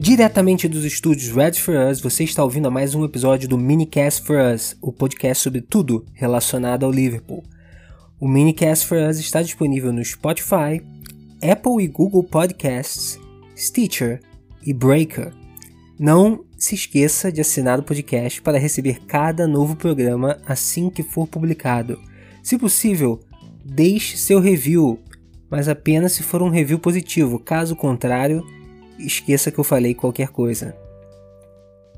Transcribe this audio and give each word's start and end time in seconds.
Diretamente 0.00 0.66
dos 0.66 0.82
estúdios 0.82 1.30
Red 1.30 1.52
for 1.52 1.74
Us, 1.74 2.00
você 2.00 2.24
está 2.24 2.42
ouvindo 2.42 2.66
a 2.66 2.70
mais 2.70 2.94
um 2.94 3.04
episódio 3.04 3.46
do 3.46 3.58
Minicast 3.58 4.22
for 4.22 4.38
Us, 4.40 4.74
o 4.80 4.90
podcast 4.90 5.42
sobre 5.42 5.60
tudo 5.60 6.06
relacionado 6.14 6.86
ao 6.86 6.90
Liverpool. 6.90 7.44
O 8.18 8.26
Minicast 8.26 8.86
for 8.86 8.96
Us 8.96 9.18
está 9.18 9.42
disponível 9.42 9.92
no 9.92 10.02
Spotify, 10.02 10.80
Apple 11.42 11.84
e 11.84 11.86
Google 11.86 12.24
Podcasts, 12.24 13.20
Stitcher 13.54 14.22
e 14.64 14.72
Breaker. 14.72 15.34
Não 15.98 16.46
se 16.56 16.74
esqueça 16.74 17.30
de 17.30 17.42
assinar 17.42 17.78
o 17.78 17.82
podcast 17.82 18.40
para 18.40 18.58
receber 18.58 19.02
cada 19.06 19.46
novo 19.46 19.76
programa 19.76 20.40
assim 20.46 20.88
que 20.88 21.02
for 21.02 21.26
publicado. 21.26 22.00
Se 22.42 22.56
possível, 22.56 23.20
deixe 23.62 24.16
seu 24.16 24.40
review, 24.40 24.98
mas 25.50 25.68
apenas 25.68 26.12
se 26.12 26.22
for 26.22 26.40
um 26.40 26.48
review 26.48 26.78
positivo. 26.78 27.38
Caso 27.38 27.76
contrário, 27.76 28.42
esqueça 29.06 29.50
que 29.50 29.58
eu 29.58 29.64
falei 29.64 29.94
qualquer 29.94 30.28
coisa. 30.28 30.76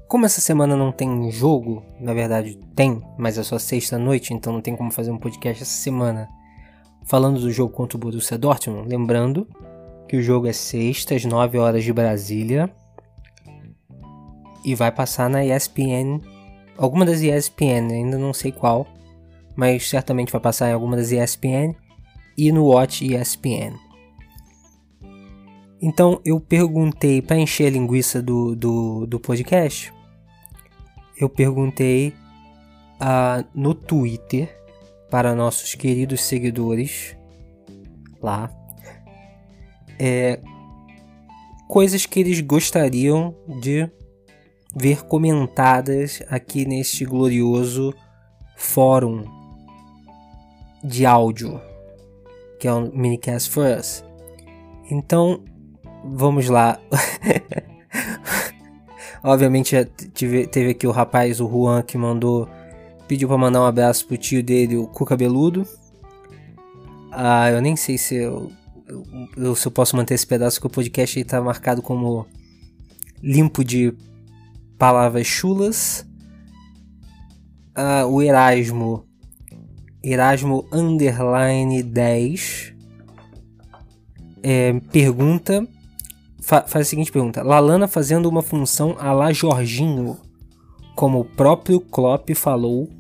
Como 0.09 0.27
essa 0.27 0.41
semana 0.41 0.77
não 0.77 0.92
tem 0.92 1.30
jogo, 1.30 1.83
na 1.98 2.12
verdade 2.12 2.59
tem, 2.75 3.02
mas 3.19 3.38
é 3.38 3.42
só 3.42 3.59
sexta-noite, 3.59 4.34
então 4.34 4.52
não 4.52 4.61
tem 4.61 4.77
como 4.77 4.91
fazer 4.91 5.11
um 5.11 5.19
podcast 5.19 5.62
essa 5.62 5.73
semana. 5.73 6.28
Falando 7.06 7.41
do 7.41 7.51
jogo 7.51 7.73
contra 7.73 7.97
o 7.97 8.01
Borussia 8.01 8.37
Dortmund, 8.37 8.88
lembrando 8.88 9.48
que 10.06 10.16
o 10.16 10.23
jogo 10.23 10.47
é 10.47 10.52
sexta 10.52 11.15
às 11.15 11.25
9 11.25 11.59
horas 11.59 11.83
de 11.83 11.92
Brasília 11.92 12.70
e 14.64 14.75
vai 14.75 14.92
passar 14.92 15.30
na 15.30 15.45
ESPN, 15.45 16.20
alguma 16.77 17.05
das 17.05 17.23
ESPN, 17.23 17.91
ainda 17.91 18.19
não 18.19 18.34
sei 18.34 18.53
qual, 18.53 18.87
mas 19.56 19.89
certamente 19.89 20.30
vai 20.30 20.41
passar 20.41 20.69
em 20.69 20.73
alguma 20.73 20.97
das 20.97 21.11
ESPN 21.11 21.75
e 22.37 22.53
no 22.53 22.66
Watch 22.66 23.05
ESPN. 23.05 23.75
Então 25.82 26.20
eu 26.24 26.38
perguntei 26.38 27.20
para 27.20 27.36
encher 27.36 27.66
a 27.66 27.70
linguiça 27.70 28.22
do, 28.22 28.55
do, 28.55 29.05
do 29.06 29.19
podcast. 29.19 29.92
Eu 31.19 31.28
perguntei 31.28 32.14
uh, 33.00 33.44
no 33.52 33.75
Twitter 33.75 34.56
para 35.10 35.34
nossos 35.34 35.75
queridos 35.75 36.22
seguidores 36.22 37.16
lá 38.22 38.50
é, 39.98 40.41
coisas 41.69 42.06
que 42.06 42.20
eles 42.20 42.41
gostariam 42.41 43.34
de 43.60 43.91
ver 44.75 45.03
comentadas 45.05 46.22
aqui 46.28 46.64
neste 46.64 47.05
glorioso 47.05 47.92
fórum 48.56 49.25
de 50.83 51.05
áudio 51.05 51.60
que 52.58 52.69
é 52.69 52.72
o 52.72 52.97
Minicast 52.97 53.50
for 53.50 53.66
Us. 53.77 54.05
Então 54.88 55.42
vamos 56.05 56.48
lá. 56.48 56.78
Obviamente 59.22 59.77
tive, 60.14 60.47
teve 60.47 60.70
aqui 60.70 60.86
o 60.86 60.91
rapaz, 60.91 61.41
o 61.41 61.48
Juan, 61.48 61.83
que 61.83 61.97
mandou. 61.97 62.48
Pediu 63.06 63.28
pra 63.28 63.39
mandar 63.39 63.61
um 63.61 63.67
abraço 63.67 64.06
pro 64.06 64.17
tio 64.17 64.42
dele, 64.42 64.77
o 64.77 64.86
Cu 64.86 65.05
Cabeludo. 65.05 65.67
Ah, 67.11 67.50
eu 67.50 67.61
nem 67.61 67.77
sei 67.77 67.98
se 67.98 68.17
eu, 68.17 68.50
eu, 69.36 69.55
se 69.55 69.67
eu 69.67 69.72
posso 69.72 69.97
manter 69.97 70.14
esse 70.14 70.27
pedaço, 70.27 70.61
que 70.61 70.67
o 70.67 70.70
podcast 70.70 71.19
aí 71.19 71.25
tá 71.25 71.41
marcado 71.41 71.83
como 71.83 72.27
limpo 73.22 73.62
de 73.62 73.92
palavras 74.78 75.27
chulas. 75.27 76.06
Ah, 77.75 78.06
o 78.06 78.22
Erasmo. 78.22 79.05
Erasmo 80.03 80.66
underline 80.72 81.83
10. 81.83 82.75
É, 84.42 84.72
pergunta 84.91 85.66
fa 86.42 86.64
faz 86.66 86.86
a 86.86 86.90
seguinte 86.90 87.12
pergunta: 87.12 87.42
Lalana 87.42 87.88
fazendo 87.88 88.28
uma 88.28 88.42
função 88.42 88.96
a 88.98 89.12
la 89.12 89.32
Jorginho, 89.32 90.18
como 90.94 91.20
o 91.20 91.24
próprio 91.24 91.80
Klopp 91.80 92.28
falou, 92.34 92.91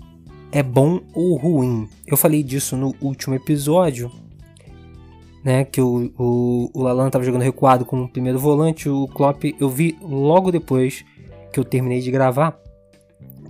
é 0.50 0.62
bom 0.62 1.00
ou 1.12 1.36
ruim? 1.36 1.88
Eu 2.06 2.16
falei 2.16 2.42
disso 2.42 2.76
no 2.76 2.94
último 3.00 3.34
episódio, 3.34 4.10
né? 5.44 5.64
Que 5.64 5.80
o, 5.80 6.12
o, 6.16 6.70
o 6.72 6.82
Lalana 6.82 7.08
estava 7.08 7.24
jogando 7.24 7.42
recuado 7.42 7.84
como 7.84 8.08
primeiro 8.08 8.38
volante. 8.38 8.88
O 8.88 9.08
Klopp, 9.08 9.44
eu 9.60 9.68
vi 9.68 9.98
logo 10.00 10.50
depois 10.50 11.04
que 11.52 11.60
eu 11.60 11.64
terminei 11.64 12.00
de 12.00 12.10
gravar, 12.10 12.58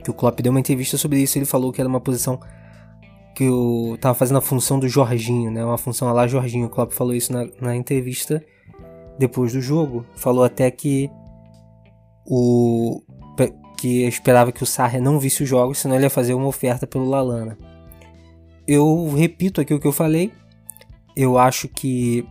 que 0.02 0.10
o 0.10 0.14
Klopp 0.14 0.41
deu 0.41 0.50
uma 0.50 0.60
entrevista 0.60 0.97
sobre 0.97 1.20
isso. 1.20 1.38
Ele 1.38 1.44
falou 1.44 1.70
que 1.70 1.81
era 1.81 1.88
uma 1.88 2.00
posição 2.00 2.41
que 3.34 3.44
eu 3.44 3.97
tava 4.00 4.14
fazendo 4.14 4.38
a 4.38 4.42
função 4.42 4.78
do 4.78 4.88
Jorginho, 4.88 5.50
né? 5.50 5.64
Uma 5.64 5.78
função 5.78 6.12
lá 6.12 6.26
Jorginho. 6.26 6.66
O 6.66 6.70
Klopp 6.70 6.92
falou 6.92 7.14
isso 7.14 7.32
na, 7.32 7.47
na 7.60 7.76
entrevista 7.76 8.42
depois 9.22 9.53
do 9.53 9.60
jogo. 9.60 10.05
Falou 10.16 10.44
até 10.44 10.71
que 10.71 11.09
o 12.27 13.00
que 13.77 14.06
esperava 14.06 14.53
que 14.53 14.62
o 14.62 14.66
Sarri 14.66 15.00
não 15.00 15.19
visse 15.19 15.43
os 15.43 15.49
jogos, 15.49 15.78
senão 15.78 15.97
ele 15.97 16.05
ia 16.05 16.10
fazer 16.10 16.34
uma 16.34 16.47
oferta 16.47 16.87
pelo 16.87 17.09
Lalana. 17.09 17.59
Eu 18.66 19.12
repito 19.12 19.61
aqui 19.61 19.75
o 19.75 19.81
que 19.81 19.87
eu 19.87 19.93
falei. 19.93 20.32
Eu 21.16 21.37
acho 21.37 21.66
que 21.66 22.25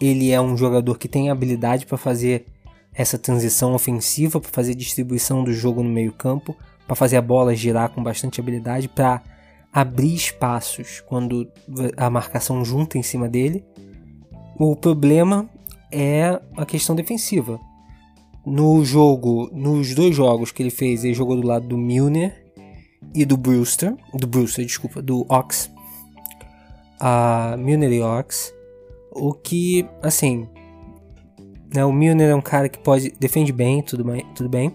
ele 0.00 0.30
é 0.30 0.40
um 0.40 0.56
jogador 0.56 0.96
que 0.98 1.08
tem 1.08 1.30
habilidade 1.30 1.84
para 1.84 1.98
fazer 1.98 2.46
essa 2.94 3.18
transição 3.18 3.74
ofensiva, 3.74 4.40
para 4.40 4.50
fazer 4.50 4.74
distribuição 4.74 5.44
do 5.44 5.52
jogo 5.52 5.82
no 5.82 5.90
meio-campo, 5.90 6.56
para 6.86 6.96
fazer 6.96 7.18
a 7.18 7.22
bola 7.22 7.54
girar 7.54 7.90
com 7.90 8.02
bastante 8.02 8.40
habilidade, 8.40 8.88
para 8.88 9.22
abrir 9.70 10.14
espaços 10.14 11.02
quando 11.06 11.46
a 11.96 12.08
marcação 12.08 12.64
junta 12.64 12.96
em 12.96 13.02
cima 13.02 13.28
dele. 13.28 13.62
O 14.58 14.74
problema 14.74 15.48
é 15.92 16.40
a 16.56 16.64
questão 16.64 16.96
defensiva. 16.96 17.60
No 18.44 18.84
jogo, 18.84 19.48
nos 19.52 19.94
dois 19.94 20.16
jogos 20.16 20.50
que 20.50 20.62
ele 20.62 20.70
fez, 20.70 21.04
ele 21.04 21.14
jogou 21.14 21.36
do 21.36 21.46
lado 21.46 21.68
do 21.68 21.78
Milner 21.78 22.44
e 23.14 23.24
do 23.24 23.36
Brewster, 23.36 23.94
do 24.14 24.26
Brewster, 24.26 24.64
desculpa, 24.64 25.00
do 25.00 25.24
Ox. 25.28 25.70
A 26.98 27.56
Milner 27.58 27.92
e 27.92 28.00
Ox, 28.00 28.52
o 29.12 29.32
que, 29.32 29.86
assim, 30.02 30.48
né, 31.74 31.84
o 31.84 31.92
Milner 31.92 32.30
é 32.30 32.34
um 32.34 32.40
cara 32.40 32.68
que 32.68 32.78
pode 32.78 33.12
defende 33.18 33.52
bem, 33.52 33.82
tudo 33.82 34.04
bem, 34.04 34.26
tudo 34.34 34.48
bem. 34.48 34.74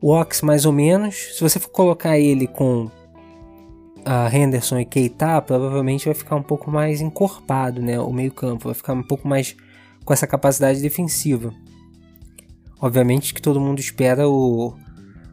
O 0.00 0.12
Ox 0.12 0.42
mais 0.42 0.64
ou 0.64 0.72
menos. 0.72 1.36
Se 1.36 1.40
você 1.40 1.58
for 1.58 1.70
colocar 1.70 2.18
ele 2.18 2.46
com 2.46 2.90
a 4.04 4.34
Henderson 4.34 4.78
e 4.80 4.84
Keita, 4.84 5.40
provavelmente 5.42 6.06
vai 6.06 6.14
ficar 6.14 6.36
um 6.36 6.42
pouco 6.42 6.70
mais 6.70 7.00
encorpado, 7.00 7.80
né? 7.80 7.98
O 8.00 8.12
meio-campo 8.12 8.64
vai 8.64 8.74
ficar 8.74 8.92
um 8.94 9.02
pouco 9.02 9.26
mais 9.26 9.56
com 10.04 10.12
essa 10.12 10.26
capacidade 10.26 10.80
defensiva. 10.80 11.52
Obviamente 12.80 13.34
que 13.34 13.42
todo 13.42 13.60
mundo 13.60 13.78
espera 13.78 14.28
o, 14.28 14.74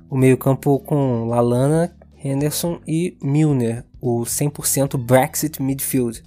o 0.10 0.18
meio-campo 0.18 0.80
com 0.80 1.26
Lalana, 1.26 1.96
Henderson 2.24 2.80
e 2.86 3.18
Milner, 3.22 3.86
o 4.02 4.22
100% 4.22 4.98
Brexit 4.98 5.62
midfield, 5.62 6.22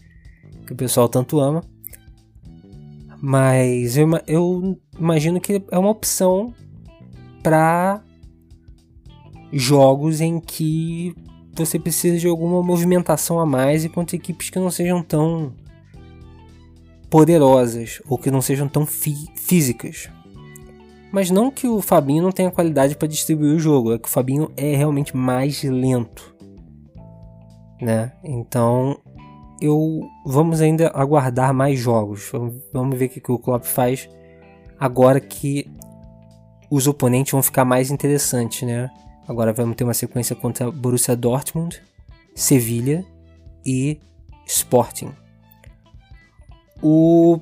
que 0.66 0.72
o 0.72 0.76
pessoal 0.76 1.08
tanto 1.08 1.38
ama. 1.38 1.62
Mas 3.20 3.96
eu, 3.96 4.08
eu 4.26 4.78
imagino 4.98 5.40
que 5.40 5.62
é 5.70 5.78
uma 5.78 5.90
opção 5.90 6.54
para 7.42 8.02
jogos 9.52 10.20
em 10.20 10.40
que 10.40 11.14
você 11.64 11.78
precisa 11.78 12.18
de 12.18 12.26
alguma 12.26 12.62
movimentação 12.62 13.38
a 13.38 13.46
mais 13.46 13.84
e 13.84 13.88
contra 13.88 14.16
equipes 14.16 14.50
que 14.50 14.58
não 14.58 14.70
sejam 14.70 15.02
tão 15.02 15.52
poderosas 17.08 18.00
ou 18.08 18.16
que 18.16 18.30
não 18.30 18.40
sejam 18.40 18.68
tão 18.68 18.86
físicas. 18.86 20.08
Mas 21.12 21.30
não 21.30 21.50
que 21.50 21.66
o 21.66 21.82
Fabinho 21.82 22.22
não 22.22 22.30
tenha 22.30 22.50
qualidade 22.50 22.96
para 22.96 23.08
distribuir 23.08 23.56
o 23.56 23.58
jogo, 23.58 23.92
é 23.92 23.98
que 23.98 24.08
o 24.08 24.10
Fabinho 24.10 24.50
é 24.56 24.76
realmente 24.76 25.16
mais 25.16 25.62
lento. 25.64 26.34
Né? 27.80 28.12
Então, 28.22 29.00
eu 29.60 30.08
vamos 30.24 30.60
ainda 30.60 30.90
aguardar 30.94 31.52
mais 31.52 31.78
jogos. 31.78 32.28
Vamos, 32.32 32.54
vamos 32.72 32.98
ver 32.98 33.06
o 33.06 33.08
que, 33.08 33.20
que 33.20 33.32
o 33.32 33.38
Klopp 33.38 33.64
faz 33.64 34.08
agora 34.78 35.20
que 35.20 35.66
os 36.70 36.86
oponentes 36.86 37.32
vão 37.32 37.42
ficar 37.42 37.64
mais 37.64 37.90
interessantes, 37.90 38.62
né? 38.62 38.88
Agora 39.30 39.52
vamos 39.52 39.76
ter 39.76 39.84
uma 39.84 39.94
sequência 39.94 40.34
contra 40.34 40.72
Borussia 40.72 41.14
Dortmund, 41.14 41.80
Sevilha 42.34 43.06
e 43.64 44.00
Sporting. 44.44 45.12
O 46.82 47.38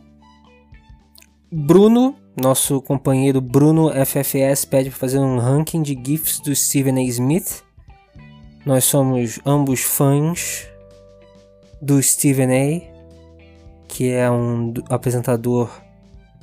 Bruno, 1.50 2.14
nosso 2.38 2.82
companheiro 2.82 3.40
Bruno 3.40 3.90
FFS, 4.04 4.66
pede 4.66 4.90
para 4.90 4.98
fazer 4.98 5.18
um 5.18 5.38
ranking 5.38 5.80
de 5.80 5.98
GIFs 5.98 6.40
do 6.40 6.54
Stephen 6.54 6.98
A. 6.98 7.02
Smith. 7.04 7.64
Nós 8.66 8.84
somos 8.84 9.40
ambos 9.46 9.80
fãs 9.80 10.68
do 11.80 12.02
Stephen 12.02 12.50
A., 12.52 12.82
que 13.88 14.10
é 14.10 14.30
um 14.30 14.74
apresentador 14.90 15.70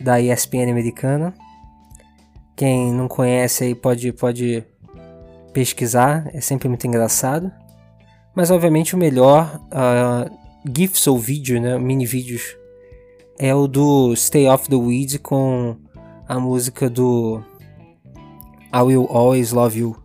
da 0.02 0.20
ESPN 0.20 0.72
americana. 0.72 1.36
Quem 2.56 2.92
não 2.92 3.08
conhece 3.08 3.66
aí 3.66 3.76
pode, 3.76 4.12
pode 4.12 4.66
pesquisar, 5.56 6.30
é 6.34 6.42
sempre 6.42 6.68
muito 6.68 6.86
engraçado. 6.86 7.50
Mas 8.36 8.52
obviamente 8.52 8.94
o 8.94 8.98
melhor 8.98 9.62
uh, 9.68 10.30
GIFs 10.70 11.08
ou 11.08 11.18
vídeo, 11.18 11.62
né, 11.62 11.80
mini 11.80 12.06
vídeos, 12.06 12.58
é 13.40 13.56
o 13.56 13.66
do 13.66 14.14
Stay 14.18 14.50
Off 14.50 14.68
the 14.68 14.76
Weeds 14.76 15.18
com 15.24 15.78
a 16.28 16.38
música 16.38 16.90
do 16.90 17.42
I 18.74 18.82
Will 18.82 19.08
Always 19.10 19.54
Love 19.54 19.80
You 19.80 19.96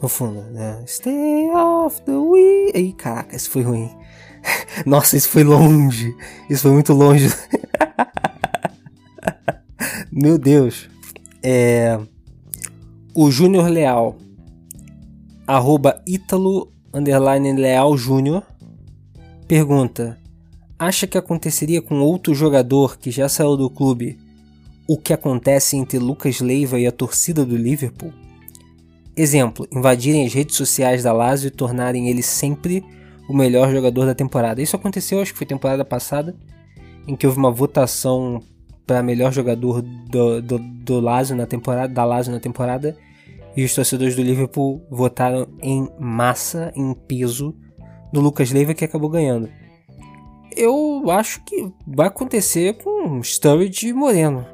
no 0.00 0.08
fundo, 0.08 0.42
né? 0.52 0.84
Stay 0.86 1.50
off 1.50 2.00
the 2.02 2.12
wheel. 2.12 2.70
Ih, 2.76 2.92
caraca, 2.92 3.34
isso 3.34 3.50
foi 3.50 3.62
ruim. 3.62 3.90
Nossa, 4.86 5.16
isso 5.16 5.28
foi 5.30 5.42
longe. 5.42 6.14
Isso 6.48 6.62
foi 6.62 6.70
muito 6.70 6.92
longe. 6.92 7.28
Meu 10.12 10.38
Deus. 10.38 10.88
É... 11.42 11.98
O 13.14 13.30
Júnior 13.32 13.66
Leal. 13.68 14.16
Arroba 15.46 16.02
Ítalo 16.06 16.72
underline 16.92 17.52
Leal 17.52 17.96
Júnior. 17.96 18.42
Pergunta. 19.46 20.18
Acha 20.78 21.06
que 21.06 21.18
aconteceria 21.18 21.82
com 21.82 22.00
outro 22.00 22.34
jogador 22.34 22.98
que 22.98 23.10
já 23.10 23.28
saiu 23.28 23.56
do 23.56 23.68
clube 23.68 24.18
o 24.86 24.98
que 24.98 25.12
acontece 25.12 25.76
entre 25.76 25.98
Lucas 25.98 26.40
Leiva 26.40 26.78
e 26.78 26.86
a 26.86 26.92
torcida 26.92 27.44
do 27.44 27.56
Liverpool? 27.56 28.12
Exemplo, 29.16 29.66
invadirem 29.72 30.26
as 30.26 30.32
redes 30.32 30.56
sociais 30.56 31.02
da 31.02 31.12
Lazio 31.12 31.48
e 31.48 31.50
tornarem 31.50 32.08
ele 32.08 32.22
sempre 32.22 32.84
o 33.28 33.34
melhor 33.34 33.70
jogador 33.70 34.06
da 34.06 34.14
temporada. 34.14 34.60
Isso 34.60 34.76
aconteceu, 34.76 35.20
acho 35.20 35.32
que 35.32 35.38
foi 35.38 35.46
temporada 35.46 35.84
passada, 35.84 36.34
em 37.06 37.14
que 37.16 37.26
houve 37.26 37.38
uma 37.38 37.50
votação 37.50 38.42
para 38.86 39.02
melhor 39.02 39.32
jogador 39.32 39.80
do, 39.82 40.42
do, 40.42 40.58
do 40.58 41.00
Lazio 41.00 41.36
na 41.36 41.46
temporada, 41.46 41.92
da 41.92 42.04
Lazio 42.04 42.32
na 42.32 42.40
temporada, 42.40 42.96
e 43.56 43.64
os 43.64 43.74
torcedores 43.74 44.16
do 44.16 44.22
Liverpool 44.22 44.86
votaram 44.90 45.46
em 45.62 45.88
massa, 45.98 46.72
em 46.74 46.92
peso, 46.94 47.54
no 48.12 48.20
Lucas 48.20 48.50
Leiva 48.50 48.74
que 48.74 48.84
acabou 48.84 49.08
ganhando. 49.08 49.48
Eu 50.56 51.10
acho 51.10 51.44
que 51.44 51.72
vai 51.86 52.06
acontecer 52.06 52.74
com 52.82 53.22
Sturridge 53.22 53.88
e 53.88 53.92
Moreno. 53.92 54.46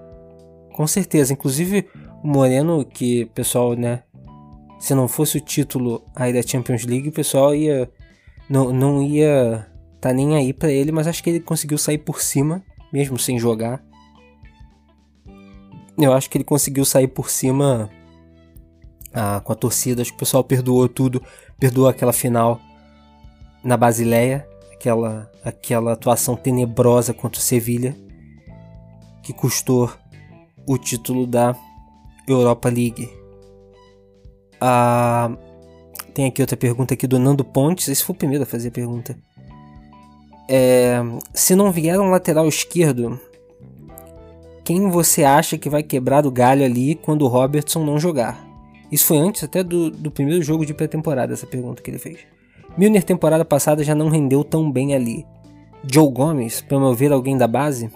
Com 0.75 0.87
certeza. 0.87 1.35
Inclusive, 1.35 1.87
o 2.23 2.26
Moreno, 2.26 2.85
que 2.85 3.26
pessoal, 3.26 3.75
né? 3.75 4.02
Se 4.79 4.94
não 4.94 5.06
fosse 5.06 5.37
o 5.37 5.41
título 5.41 6.02
aí 6.17 6.32
da 6.32 6.43
Champions 6.43 6.85
League, 6.85 7.11
o 7.11 7.12
pessoal 7.12 7.55
ia. 7.55 7.91
Não, 8.49 8.73
não 8.73 9.02
ia 9.02 9.67
tá 10.00 10.12
nem 10.12 10.35
aí 10.35 10.52
para 10.52 10.73
ele, 10.73 10.91
mas 10.91 11.06
acho 11.06 11.23
que 11.23 11.29
ele 11.29 11.41
conseguiu 11.41 11.76
sair 11.76 11.99
por 11.99 12.20
cima, 12.23 12.64
mesmo 12.91 13.19
sem 13.19 13.38
jogar. 13.38 13.85
Eu 15.99 16.14
acho 16.14 16.31
que 16.31 16.38
ele 16.38 16.44
conseguiu 16.44 16.85
sair 16.85 17.08
por 17.08 17.29
cima 17.29 17.91
ah, 19.12 19.41
com 19.43 19.53
a 19.53 19.57
torcida. 19.57 20.03
Acho 20.03 20.11
que 20.11 20.17
o 20.17 20.21
pessoal 20.21 20.45
perdoou 20.45 20.89
tudo, 20.89 21.23
perdoou 21.59 21.89
aquela 21.89 22.12
final 22.12 22.61
na 23.62 23.77
Basileia, 23.77 24.47
aquela, 24.73 25.31
aquela 25.45 25.93
atuação 25.93 26.37
tenebrosa 26.37 27.12
contra 27.12 27.39
o 27.39 27.43
Sevilha, 27.43 27.97
que 29.23 29.33
custou 29.33 29.91
o 30.67 30.79
título 30.79 31.27
da 31.27 31.55
Europa 32.27 32.69
League. 32.69 33.09
Ah, 34.61 35.31
tem 36.15 36.27
aqui 36.27 36.41
outra 36.41 36.57
pergunta 36.57 36.95
aqui 36.95 37.07
do 37.07 37.19
Nando 37.19 37.45
Pontes. 37.45 37.89
Esse 37.89 38.05
foi 38.05 38.15
o 38.15 38.19
primeiro 38.19 38.45
a 38.45 38.47
fazer 38.47 38.69
a 38.69 38.73
pergunta. 38.73 39.17
É, 40.49 41.01
se 41.33 41.55
não 41.55 41.71
vier 41.71 41.99
um 42.01 42.11
lateral 42.11 42.49
esquerdo, 42.49 43.21
quem 44.65 44.91
você 44.91 45.23
acha 45.23 45.57
que 45.57 45.71
vai 45.71 45.83
quebrar 45.83 46.27
o 46.27 46.31
galho 46.31 46.65
ali 46.65 46.97
quando 46.97 47.23
o 47.23 47.29
Robertson 47.29 47.85
não 47.85 47.99
jogar? 47.99 48.50
Isso 48.90 49.04
foi 49.04 49.19
antes 49.19 49.44
até 49.44 49.62
do, 49.62 49.90
do 49.90 50.10
primeiro 50.10 50.42
jogo 50.42 50.66
de 50.66 50.75
pré-temporada, 50.75 51.32
essa 51.32 51.46
pergunta 51.46 51.82
que 51.82 51.90
ele 51.90 51.98
fez. 51.98 52.19
Milner 52.76 53.04
temporada 53.04 53.44
passada 53.44 53.84
já 53.84 53.94
não 53.94 54.08
rendeu 54.08 54.42
tão 54.42 54.70
bem 54.70 54.94
ali. 54.94 55.25
Joe 55.90 56.10
Gomes, 56.10 56.60
promover 56.60 57.12
alguém 57.12 57.37
da 57.37 57.46
base? 57.46 57.90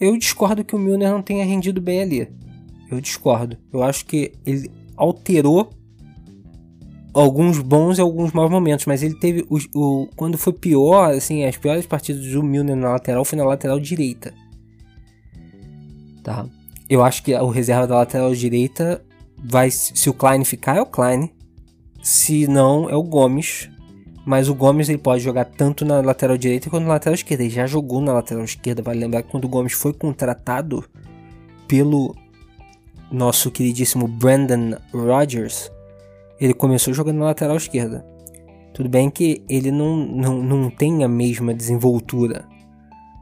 Eu 0.00 0.16
discordo 0.16 0.64
que 0.64 0.74
o 0.74 0.78
Milner 0.78 1.10
não 1.10 1.22
tenha 1.22 1.44
rendido 1.44 1.80
bem 1.80 2.00
ali. 2.00 2.28
Eu 2.90 3.00
discordo. 3.00 3.56
Eu 3.72 3.82
acho 3.82 4.04
que 4.04 4.32
ele 4.44 4.70
alterou 4.96 5.70
alguns 7.14 7.58
bons 7.58 7.98
e 7.98 8.00
alguns 8.00 8.32
maus 8.32 8.50
momentos, 8.50 8.86
mas 8.86 9.02
ele 9.02 9.14
teve 9.14 9.46
o, 9.48 9.58
o, 9.74 10.08
quando 10.16 10.38
foi 10.38 10.52
pior, 10.52 11.12
assim, 11.12 11.44
as 11.44 11.56
piores 11.56 11.86
partidas 11.86 12.24
do 12.26 12.42
Milner 12.42 12.76
na 12.76 12.92
lateral 12.92 13.24
foi 13.24 13.38
na 13.38 13.44
lateral 13.44 13.78
direita. 13.78 14.32
Tá? 16.22 16.46
Eu 16.88 17.02
acho 17.04 17.22
que 17.22 17.34
o 17.34 17.48
reserva 17.48 17.86
da 17.86 17.96
lateral 17.96 18.34
direita 18.34 19.04
vai 19.42 19.70
se 19.70 20.08
o 20.08 20.14
Klein 20.14 20.44
ficar 20.44 20.76
é 20.76 20.80
o 20.80 20.86
Klein, 20.86 21.30
se 22.02 22.46
não 22.46 22.88
é 22.88 22.94
o 22.94 23.02
Gomes, 23.02 23.70
mas 24.24 24.48
o 24.48 24.54
Gomes 24.54 24.88
ele 24.88 24.98
pode 24.98 25.22
jogar 25.22 25.44
tanto 25.44 25.84
na 25.84 26.00
lateral 26.00 26.36
direita 26.36 26.70
quanto 26.70 26.84
na 26.84 26.92
lateral 26.92 27.14
esquerda. 27.14 27.42
Ele 27.42 27.52
já 27.52 27.66
jogou 27.66 28.00
na 28.00 28.12
lateral 28.12 28.44
esquerda. 28.44 28.82
Vale 28.82 29.00
lembrar 29.00 29.22
que 29.22 29.30
quando 29.30 29.44
o 29.44 29.48
Gomes 29.48 29.72
foi 29.72 29.92
contratado 29.92 30.84
pelo 31.66 32.14
nosso 33.10 33.50
queridíssimo 33.50 34.06
Brandon 34.06 34.76
Rodgers, 34.94 35.70
ele 36.40 36.54
começou 36.54 36.94
jogando 36.94 37.18
na 37.18 37.26
lateral 37.26 37.56
esquerda. 37.56 38.06
Tudo 38.72 38.88
bem 38.88 39.10
que 39.10 39.44
ele 39.48 39.70
não, 39.70 39.96
não, 39.96 40.42
não 40.42 40.70
tem 40.70 41.04
a 41.04 41.08
mesma 41.08 41.52
desenvoltura, 41.52 42.48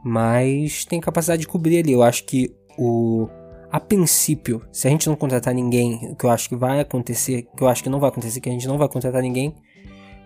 mas 0.03 0.85
tem 0.85 0.99
capacidade 1.01 1.41
de 1.41 1.47
cobrir 1.47 1.79
ali. 1.79 1.91
Eu 1.91 2.03
acho 2.03 2.25
que 2.25 2.55
o. 2.77 3.27
A 3.71 3.79
princípio, 3.79 4.61
se 4.71 4.87
a 4.87 4.91
gente 4.91 5.07
não 5.07 5.15
contratar 5.15 5.53
ninguém, 5.53 6.13
que 6.15 6.25
eu 6.25 6.29
acho 6.29 6.49
que 6.49 6.55
vai 6.55 6.81
acontecer, 6.81 7.47
que 7.55 7.63
eu 7.63 7.69
acho 7.69 7.81
que 7.81 7.89
não 7.89 7.99
vai 7.99 8.09
acontecer, 8.09 8.41
que 8.41 8.49
a 8.49 8.51
gente 8.51 8.67
não 8.67 8.77
vai 8.77 8.89
contratar 8.89 9.21
ninguém, 9.21 9.55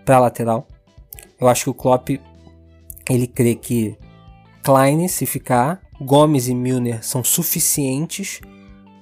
para 0.04 0.18
lateral. 0.18 0.66
Eu 1.40 1.48
acho 1.48 1.64
que 1.64 1.70
o 1.70 1.74
Klopp 1.74 2.08
ele 3.08 3.26
crê 3.26 3.54
que 3.54 3.96
Klein, 4.62 5.06
se 5.06 5.26
ficar, 5.26 5.80
Gomes 6.00 6.48
e 6.48 6.54
Milner 6.54 7.04
são 7.04 7.22
suficientes 7.22 8.40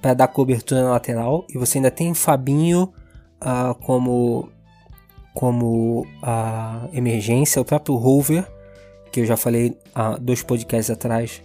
para 0.01 0.13
dar 0.13 0.27
cobertura 0.27 0.83
na 0.83 0.91
lateral 0.91 1.45
e 1.49 1.57
você 1.57 1.79
ainda 1.79 1.89
tem 1.89 2.13
Fabinho 2.13 2.93
uh, 3.41 3.73
como 3.83 4.49
como 5.33 6.01
uh, 6.23 6.89
emergência, 6.93 7.61
o 7.61 7.65
próprio 7.65 7.95
Rover 7.95 8.47
que 9.11 9.21
eu 9.21 9.25
já 9.25 9.35
falei 9.35 9.77
há 9.93 10.11
uh, 10.11 10.19
dois 10.19 10.43
podcasts 10.43 10.89
atrás, 10.89 11.41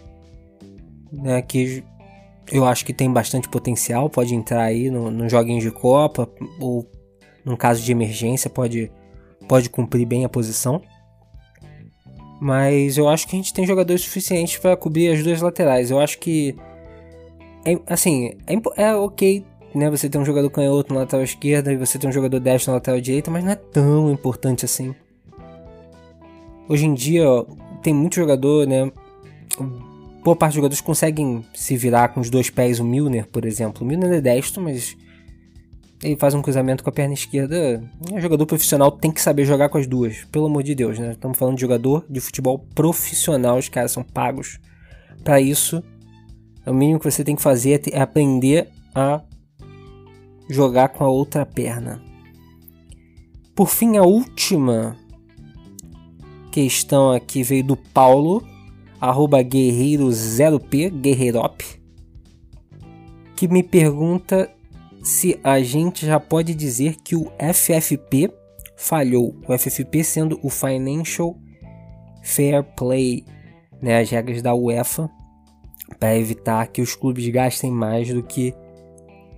né, 1.10 1.40
que 1.40 1.82
eu 2.50 2.64
acho 2.64 2.84
que 2.84 2.92
tem 2.92 3.12
bastante 3.12 3.48
potencial, 3.48 4.08
pode 4.10 4.34
entrar 4.34 4.62
aí 4.62 4.90
no, 4.90 5.10
no 5.10 5.28
joguinho 5.28 5.60
de 5.60 5.70
Copa 5.70 6.28
ou 6.58 6.86
num 7.44 7.56
caso 7.56 7.82
de 7.82 7.90
emergência 7.92 8.50
pode 8.50 8.90
pode 9.48 9.68
cumprir 9.68 10.06
bem 10.06 10.24
a 10.24 10.28
posição. 10.28 10.80
Mas 12.40 12.96
eu 12.96 13.08
acho 13.08 13.26
que 13.26 13.36
a 13.36 13.38
gente 13.38 13.52
tem 13.52 13.66
jogadores 13.66 14.02
suficientes 14.02 14.56
para 14.56 14.76
cobrir 14.76 15.12
as 15.12 15.22
duas 15.22 15.42
laterais. 15.42 15.90
Eu 15.90 15.98
acho 15.98 16.18
que. 16.18 16.56
É, 17.64 17.78
assim, 17.86 18.32
é, 18.46 18.82
é 18.82 18.94
ok 18.94 19.44
né, 19.74 19.90
você 19.90 20.08
ter 20.08 20.18
um 20.18 20.24
jogador 20.24 20.48
canhoto 20.50 20.94
na 20.94 21.00
lateral 21.00 21.22
esquerda 21.22 21.72
e 21.72 21.76
você 21.76 21.98
ter 21.98 22.06
um 22.06 22.12
jogador 22.12 22.40
destro 22.40 22.70
na 22.70 22.76
lateral 22.76 23.00
direita, 23.00 23.30
mas 23.30 23.44
não 23.44 23.52
é 23.52 23.56
tão 23.56 24.10
importante 24.10 24.64
assim. 24.64 24.94
Hoje 26.68 26.86
em 26.86 26.94
dia, 26.94 27.28
ó, 27.28 27.44
tem 27.82 27.92
muito 27.92 28.16
jogador, 28.16 28.66
né? 28.66 28.90
Boa 30.22 30.36
parte 30.36 30.52
dos 30.52 30.56
jogadores 30.56 30.80
conseguem 30.80 31.44
se 31.54 31.76
virar 31.76 32.08
com 32.08 32.20
os 32.20 32.28
dois 32.28 32.50
pés. 32.50 32.78
O 32.78 32.84
Milner, 32.84 33.26
por 33.26 33.44
exemplo. 33.44 33.82
O 33.82 33.86
Milner 33.86 34.12
é 34.12 34.20
destro, 34.20 34.62
mas 34.62 34.96
ele 36.02 36.16
faz 36.16 36.34
um 36.34 36.42
cruzamento 36.42 36.82
com 36.82 36.90
a 36.90 36.92
perna 36.92 37.14
esquerda. 37.14 37.82
Um 38.12 38.20
jogador 38.20 38.44
profissional 38.46 38.90
tem 38.90 39.10
que 39.10 39.20
saber 39.20 39.44
jogar 39.44 39.68
com 39.68 39.78
as 39.78 39.86
duas. 39.86 40.24
Pelo 40.26 40.46
amor 40.46 40.62
de 40.62 40.74
Deus, 40.74 40.98
né? 40.98 41.12
Estamos 41.12 41.38
falando 41.38 41.56
de 41.56 41.60
jogador 41.62 42.04
de 42.08 42.20
futebol 42.20 42.58
profissional. 42.74 43.58
Os 43.58 43.68
caras 43.68 43.92
são 43.92 44.02
pagos 44.02 44.58
para 45.24 45.40
isso. 45.40 45.82
O 46.66 46.72
mínimo 46.74 46.98
que 46.98 47.10
você 47.10 47.24
tem 47.24 47.36
que 47.36 47.42
fazer 47.42 47.82
é 47.90 48.00
aprender 48.00 48.68
a 48.94 49.22
jogar 50.48 50.88
com 50.88 51.04
a 51.04 51.08
outra 51.08 51.46
perna. 51.46 52.02
Por 53.54 53.68
fim, 53.68 53.96
a 53.96 54.02
última 54.02 54.96
questão 56.50 57.12
aqui 57.12 57.42
veio 57.42 57.62
do 57.62 57.76
Paulo, 57.76 58.42
arroba 59.00 59.42
guerreiro0p, 59.42 60.90
guerreirop, 61.00 61.62
que 63.36 63.48
me 63.48 63.62
pergunta 63.62 64.50
se 65.02 65.40
a 65.42 65.60
gente 65.60 66.04
já 66.04 66.20
pode 66.20 66.54
dizer 66.54 66.96
que 67.02 67.16
o 67.16 67.32
FFP 67.38 68.30
falhou. 68.76 69.34
O 69.48 69.56
FFP 69.56 70.04
sendo 70.04 70.38
o 70.42 70.50
Financial 70.50 71.34
Fair 72.22 72.62
Play, 72.76 73.24
né, 73.80 74.00
as 74.00 74.10
regras 74.10 74.42
da 74.42 74.54
UEFA 74.54 75.10
para 75.98 76.16
evitar 76.16 76.66
que 76.68 76.80
os 76.80 76.94
clubes 76.94 77.26
gastem 77.28 77.70
mais 77.70 78.12
do 78.12 78.22
que 78.22 78.54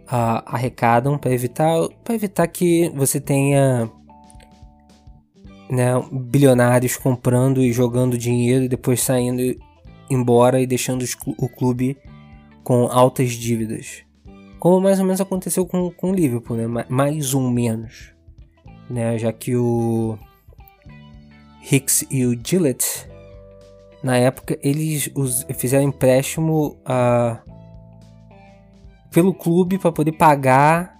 uh, 0.07 0.43
arrecadam, 0.47 1.19
para 1.19 1.33
evitar, 1.33 1.89
para 2.05 2.15
evitar 2.15 2.47
que 2.47 2.91
você 2.95 3.21
tenha 3.21 3.91
né, 5.73 5.93
bilionários 6.13 6.99
comprando 6.99 7.63
e 7.63 7.73
jogando 7.73 8.19
dinheiro 8.19 8.65
e 8.65 8.69
depois 8.69 9.01
saindo 9.01 9.41
embora 10.11 10.61
e 10.61 10.67
deixando 10.67 11.03
o 11.39 11.49
clube 11.49 11.97
com 12.63 12.89
altas 12.89 13.31
dívidas. 13.31 14.03
Como 14.61 14.83
mais 14.83 14.99
ou 15.01 15.07
menos 15.07 15.23
aconteceu 15.23 15.65
com, 15.65 15.91
com 15.91 16.11
o 16.11 16.15
Liverpool, 16.15 16.59
né? 16.59 16.85
Mais 16.91 17.33
ou 17.33 17.51
menos. 17.51 18.13
Né? 18.91 19.17
Já 19.17 19.33
que 19.33 19.57
o 19.57 20.19
Hicks 21.71 22.05
e 22.11 22.27
o 22.27 22.39
Gillett, 22.39 23.09
na 24.03 24.19
época, 24.19 24.59
eles 24.63 25.11
os, 25.15 25.47
fizeram 25.55 25.85
empréstimo 25.85 26.77
a 26.85 27.41
pelo 29.11 29.33
clube 29.33 29.79
para 29.79 29.91
poder 29.91 30.13
pagar 30.13 30.99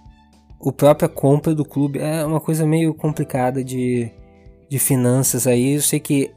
a 0.65 0.71
própria 0.71 1.07
compra 1.07 1.53
do 1.53 1.63
clube. 1.63 1.99
É 1.99 2.25
uma 2.25 2.39
coisa 2.39 2.65
meio 2.65 2.91
complicada 2.95 3.63
de, 3.63 4.11
de 4.73 4.79
finanças 4.79 5.45
aí. 5.45 5.75
Eu 5.75 5.81
sei 5.81 5.99
que 5.99 6.31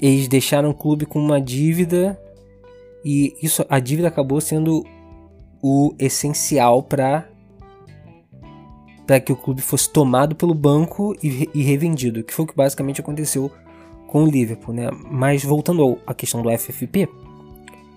eles 0.00 0.28
deixaram 0.28 0.70
o 0.70 0.74
clube 0.74 1.04
com 1.04 1.18
uma 1.18 1.40
dívida 1.40 2.16
e 3.04 3.36
isso 3.42 3.66
a 3.68 3.80
dívida 3.80 4.06
acabou 4.06 4.40
sendo 4.40 4.86
o 5.60 5.92
essencial 5.98 6.84
para 6.84 7.28
para 9.04 9.18
que 9.18 9.32
o 9.32 9.36
clube 9.36 9.62
fosse 9.62 9.88
tomado 9.90 10.34
pelo 10.34 10.54
banco 10.54 11.16
e, 11.22 11.48
e, 11.54 11.62
revendido, 11.62 12.24
que 12.24 12.34
foi 12.34 12.44
o 12.44 12.48
que 12.48 12.56
basicamente 12.56 13.00
aconteceu 13.00 13.50
com 14.08 14.24
o 14.24 14.26
Liverpool, 14.26 14.74
né? 14.74 14.90
Mas 15.08 15.44
voltando 15.44 15.98
à 16.04 16.12
questão 16.12 16.42
do 16.42 16.50
FFP, 16.50 17.08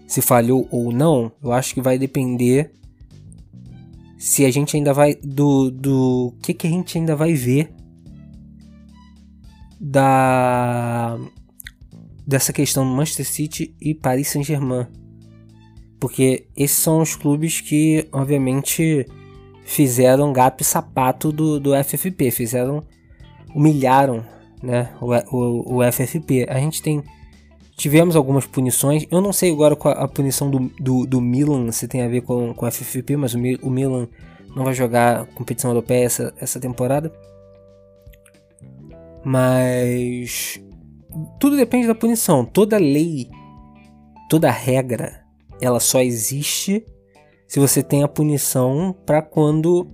se 0.08 0.22
falhou 0.22 0.68
ou 0.70 0.92
não, 0.92 1.32
eu 1.44 1.52
acho 1.52 1.74
que 1.74 1.82
vai 1.82 1.98
depender 1.98 2.72
se 4.20 4.46
a 4.46 4.52
gente 4.52 4.76
ainda 4.78 4.94
vai 4.94 5.16
do 5.16 5.72
do 5.72 6.34
que 6.42 6.54
que 6.54 6.68
a 6.68 6.70
gente 6.70 6.98
ainda 6.98 7.16
vai 7.16 7.34
ver 7.34 7.74
da 9.80 11.18
dessa 12.28 12.54
questão 12.54 12.88
do 12.88 12.96
Manchester 12.96 13.26
City 13.26 13.76
e 13.82 13.96
Paris 13.96 14.28
Saint-Germain. 14.28 14.86
Porque 16.00 16.46
esses 16.56 16.78
são 16.78 17.02
os 17.02 17.16
clubes 17.16 17.60
que, 17.60 18.08
obviamente, 18.12 19.06
fizeram 19.64 20.32
e 20.62 20.64
sapato 20.64 21.32
do, 21.32 21.60
do 21.60 21.72
FFP, 21.84 22.30
fizeram, 22.30 22.84
humilharam 23.54 24.24
né, 24.62 24.94
o, 25.02 25.08
o, 25.36 25.78
o 25.78 25.92
FFP. 25.92 26.46
A 26.48 26.60
gente 26.60 26.84
tem, 26.84 27.04
tivemos 27.76 28.16
algumas 28.16 28.46
punições, 28.46 29.08
eu 29.10 29.22
não 29.22 29.34
sei 29.34 29.52
agora 29.52 29.76
qual 29.76 29.96
a 29.96 30.08
punição 30.08 30.52
do, 30.52 30.72
do, 30.80 31.08
do 31.08 31.20
Milan, 31.20 31.72
se 31.72 31.88
tem 31.88 32.04
a 32.04 32.08
ver 32.08 32.22
com, 32.22 32.54
com 32.54 32.66
o 32.66 32.72
FFP, 32.72 33.18
mas 33.18 33.34
o, 33.34 33.40
o 33.64 33.70
Milan 33.72 34.08
não 34.56 34.64
vai 34.64 34.74
jogar 34.74 35.26
competição 35.28 35.72
europeia 35.72 36.06
essa, 36.06 36.34
essa 36.38 36.60
temporada. 36.60 37.12
Mas 39.24 40.62
tudo 41.40 41.58
depende 41.58 41.88
da 41.88 41.96
punição. 41.96 42.46
Toda 42.46 42.78
lei, 42.78 43.30
toda 44.30 44.50
regra, 44.52 45.24
ela 45.62 45.80
só 45.80 46.00
existe 46.02 46.86
se 47.48 47.60
você 47.60 47.82
tem 47.82 48.04
a 48.04 48.08
punição 48.08 48.96
para 49.06 49.22
quando 49.22 49.90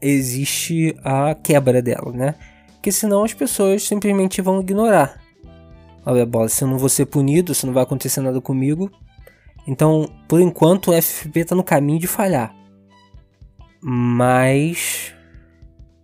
existe 0.00 0.96
a 1.04 1.34
quebra 1.34 1.80
dela, 1.80 2.12
né? 2.12 2.34
Porque 2.74 2.90
senão 2.90 3.22
as 3.22 3.32
pessoas 3.32 3.84
simplesmente 3.84 4.42
vão 4.42 4.60
ignorar. 4.60 5.20
Olha, 6.04 6.26
bola, 6.26 6.48
se 6.48 6.64
eu 6.64 6.68
não 6.68 6.78
vou 6.78 6.88
ser 6.88 7.06
punido, 7.06 7.54
se 7.54 7.64
não 7.64 7.72
vai 7.72 7.84
acontecer 7.84 8.20
nada 8.20 8.40
comigo. 8.40 8.90
Então, 9.68 10.08
por 10.26 10.40
enquanto, 10.40 10.90
o 10.90 11.00
FFP 11.00 11.40
está 11.40 11.54
no 11.54 11.62
caminho 11.62 12.00
de 12.00 12.08
falhar. 12.08 12.52
Mas 13.80 15.14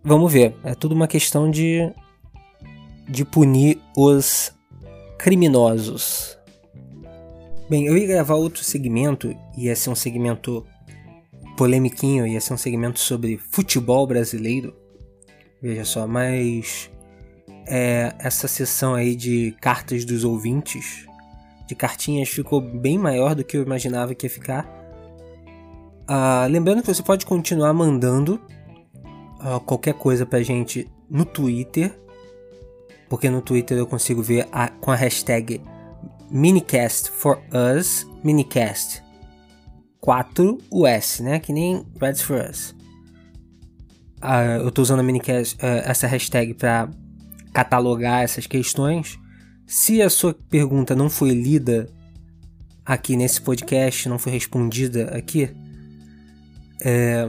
vamos 0.03 0.31
ver. 0.31 0.55
É 0.63 0.73
tudo 0.73 0.95
uma 0.95 1.07
questão 1.07 1.49
de 1.49 1.91
de 3.09 3.25
punir 3.25 3.81
os 3.97 4.53
criminosos. 5.17 6.37
Bem, 7.67 7.87
eu 7.87 7.97
ia 7.97 8.05
gravar 8.05 8.35
outro 8.35 8.63
segmento, 8.63 9.35
ia 9.57 9.75
ser 9.75 9.89
um 9.89 9.95
segmento 9.95 10.65
polemiquinho, 11.57 12.27
ia 12.27 12.39
ser 12.39 12.53
um 12.53 12.57
segmento 12.57 12.99
sobre 12.99 13.37
futebol 13.37 14.05
brasileiro. 14.05 14.75
Veja 15.61 15.83
só, 15.83 16.07
mas 16.07 16.89
é, 17.67 18.13
essa 18.19 18.47
sessão 18.47 18.93
aí 18.93 19.15
de 19.15 19.55
cartas 19.59 20.05
dos 20.05 20.23
ouvintes, 20.23 21.05
de 21.67 21.75
cartinhas, 21.75 22.29
ficou 22.29 22.61
bem 22.61 22.97
maior 22.97 23.35
do 23.35 23.43
que 23.43 23.57
eu 23.57 23.63
imaginava 23.63 24.15
que 24.15 24.25
ia 24.25 24.29
ficar. 24.29 24.67
Ah, 26.07 26.47
lembrando 26.49 26.81
que 26.81 26.93
você 26.93 27.03
pode 27.03 27.25
continuar 27.25 27.73
mandando 27.73 28.39
qualquer 29.65 29.93
coisa 29.93 30.25
pra 30.25 30.41
gente 30.41 30.89
no 31.09 31.25
Twitter, 31.25 31.97
porque 33.07 33.29
no 33.29 33.41
Twitter 33.41 33.77
eu 33.77 33.87
consigo 33.87 34.21
ver 34.21 34.47
a, 34.51 34.67
com 34.67 34.91
a 34.91 34.95
hashtag 34.95 35.61
Minicast 36.29 37.09
for 37.09 37.41
Us, 37.77 38.05
Minicast 38.23 39.01
4 39.99 40.57
US, 40.71 41.19
né? 41.19 41.39
Que 41.39 41.51
nem 41.51 41.85
Reds 41.99 42.21
for 42.21 42.45
Us. 42.49 42.75
Uh, 44.21 44.63
eu 44.63 44.71
tô 44.71 44.81
usando 44.81 44.99
a 44.99 45.03
Minicast, 45.03 45.55
uh, 45.55 45.81
essa 45.85 46.05
hashtag 46.07 46.53
para 46.53 46.89
catalogar 47.53 48.23
essas 48.23 48.45
questões. 48.45 49.17
Se 49.65 50.01
a 50.01 50.09
sua 50.09 50.33
pergunta 50.33 50.95
não 50.95 51.09
foi 51.09 51.29
lida 51.29 51.89
aqui 52.85 53.15
nesse 53.15 53.41
podcast, 53.41 54.09
não 54.09 54.17
foi 54.17 54.31
respondida 54.31 55.15
aqui, 55.15 55.49
é, 56.81 57.27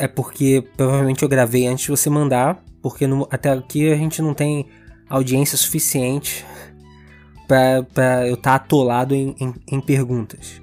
é 0.00 0.08
porque 0.08 0.64
provavelmente 0.76 1.22
eu 1.22 1.28
gravei 1.28 1.66
antes 1.66 1.84
de 1.84 1.90
você 1.90 2.08
mandar 2.08 2.64
porque 2.82 3.06
no, 3.06 3.28
até 3.30 3.50
aqui 3.50 3.92
a 3.92 3.96
gente 3.96 4.22
não 4.22 4.34
tem 4.34 4.66
audiência 5.08 5.58
suficiente 5.58 6.44
para 7.46 8.26
eu 8.26 8.34
estar 8.34 8.50
tá 8.50 8.54
atolado 8.54 9.14
em, 9.14 9.34
em, 9.38 9.54
em, 9.72 9.80
perguntas. 9.80 10.62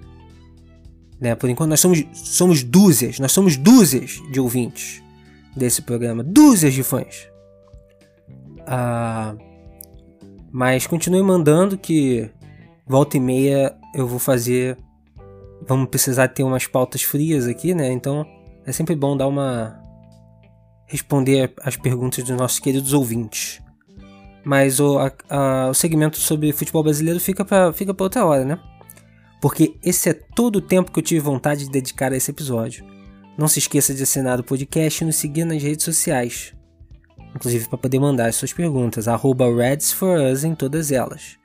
Né? 1.20 1.36
Por 1.36 1.50
enquanto 1.50 1.70
nós 1.70 1.79
somos, 1.79 2.03
somos 2.13 2.63
dúzias, 2.63 3.20
nós 3.20 3.32
somos 3.32 3.58
dúzias 3.58 4.22
de 4.32 4.39
ouvintes 4.39 5.03
desse 5.56 5.82
programa, 5.82 6.24
dúzias 6.24 6.74
de 6.74 6.84
fãs. 6.84 7.29
Ah, 8.65 9.36
mas 10.51 10.88
continue 10.88 11.22
mandando 11.22 11.77
que 11.77 12.29
volta 12.86 13.17
e 13.17 13.20
meia 13.20 13.75
eu 13.94 14.08
vou 14.08 14.20
fazer. 14.20 14.77
Vamos 15.67 15.89
precisar 15.89 16.29
ter 16.29 16.44
umas 16.44 16.65
pautas 16.67 17.01
frias 17.01 17.48
aqui, 17.48 17.74
né? 17.74 17.91
Então 17.91 18.25
é 18.67 18.71
sempre 18.74 18.95
bom 18.95 19.15
dar 19.15 19.27
uma 19.27 19.81
responder 20.86 21.53
as 21.62 21.77
perguntas 21.77 22.24
dos 22.24 22.38
nossos 22.38 22.59
queridos 22.59 22.93
ouvintes. 22.93 23.62
Mas 24.43 24.79
o, 24.79 25.00
a, 25.00 25.12
a, 25.29 25.69
o 25.69 25.74
segmento 25.74 26.17
sobre 26.17 26.51
futebol 26.51 26.83
brasileiro 26.83 27.19
fica 27.19 27.43
para 27.43 27.71
fica 27.74 27.95
outra 27.97 28.25
hora, 28.25 28.45
né? 28.45 28.59
Porque 29.41 29.77
esse 29.83 30.09
é 30.09 30.13
todo 30.13 30.57
o 30.57 30.62
tempo 30.62 30.91
que 30.91 31.00
eu 31.00 31.03
tive 31.03 31.19
vontade 31.21 31.65
de 31.65 31.71
dedicar 31.71 32.12
a 32.12 32.17
esse 32.17 32.31
episódio. 32.31 32.86
Não 33.38 33.47
se 33.47 33.59
esqueça 33.59 33.93
de 33.93 34.03
assinar 34.03 34.39
o 34.39 34.43
podcast 34.43 35.01
e 35.01 35.07
nos 35.07 35.15
seguir 35.15 35.45
nas 35.45 35.62
redes 35.63 35.86
sociais. 35.86 36.53
Inclusive 37.36 37.69
para 37.69 37.77
poder 37.77 38.00
mandar 38.00 38.27
as 38.27 38.36
suas 38.36 38.51
perguntas. 38.51 39.07
Arroba 39.07 39.45
Reds 39.53 39.91
for 39.91 40.19
Us 40.19 40.43
em 40.43 40.55
todas 40.55 40.91
elas. 40.91 41.38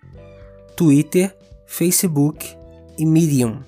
Twitter, 0.76 1.36
Facebook 1.66 2.56
e 2.98 3.04
Medium. 3.04 3.62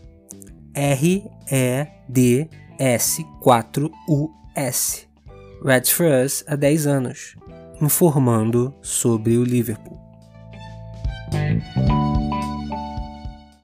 S4US, 2.78 5.07
Reds 5.64 5.90
for 5.90 6.07
Us 6.07 6.45
há 6.47 6.57
10 6.57 6.87
anos, 6.87 7.37
informando 7.81 8.75
sobre 8.83 9.37
o 9.37 9.45
Liverpool. 9.45 9.99